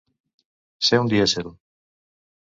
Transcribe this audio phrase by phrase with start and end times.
[0.87, 1.51] Ser un dièsel.